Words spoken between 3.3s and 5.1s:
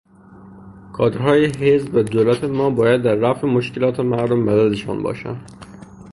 مشکلات مردم مدد شان